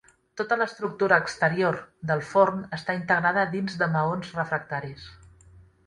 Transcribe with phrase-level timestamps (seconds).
[0.39, 1.77] Tota l'estructura exterior
[2.13, 5.11] del forn està integrada dins de maons refractaris.